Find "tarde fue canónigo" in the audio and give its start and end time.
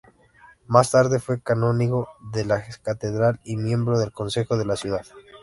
0.89-2.07